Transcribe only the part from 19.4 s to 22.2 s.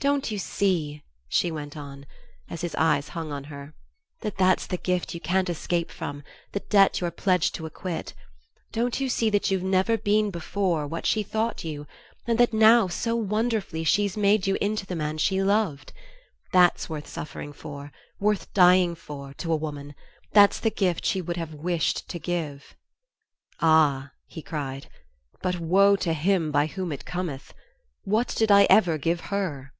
a woman that's the gift she would have wished to